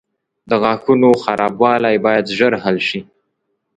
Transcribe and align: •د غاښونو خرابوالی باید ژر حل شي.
•د 0.49 0.51
غاښونو 0.61 1.09
خرابوالی 1.23 1.95
باید 2.05 2.25
ژر 2.37 2.53
حل 2.63 2.77
شي. 2.87 2.99